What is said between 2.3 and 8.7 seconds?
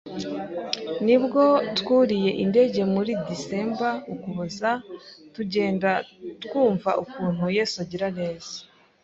indege muri December (ukuboza) tugenda twumva ukuntu Yesu agira neza.